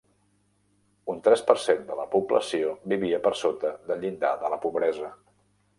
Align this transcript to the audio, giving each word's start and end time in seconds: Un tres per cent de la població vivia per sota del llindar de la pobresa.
Un 1.13 1.21
tres 1.27 1.43
per 1.51 1.55
cent 1.65 1.83
de 1.91 1.99
la 2.01 2.07
població 2.15 2.73
vivia 2.95 3.23
per 3.27 3.35
sota 3.45 3.77
del 3.93 4.05
llindar 4.07 4.35
de 4.45 4.55
la 4.57 4.63
pobresa. 4.67 5.17